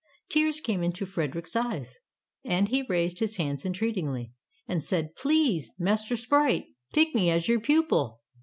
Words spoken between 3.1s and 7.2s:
his hands entreatingly, and said, ''Please, Master Sprite, take